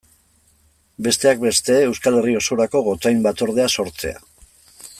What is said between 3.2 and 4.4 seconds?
batzordea sortzea.